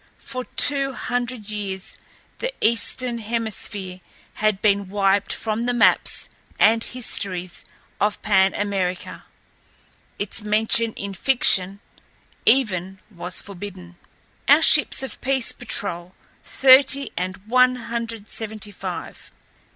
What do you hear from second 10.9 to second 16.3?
in fiction, even, was forbidden. Our ships of peace patrol